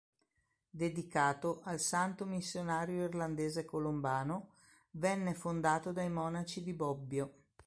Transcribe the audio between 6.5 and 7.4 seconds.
di Bobbio.